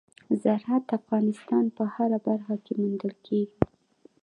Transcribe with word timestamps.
زراعت 0.41 0.83
د 0.87 0.91
افغانستان 0.99 1.63
په 1.77 1.83
هره 1.93 2.19
برخه 2.27 2.55
کې 2.65 2.73
موندل 2.81 3.13
کېږي. 3.25 3.57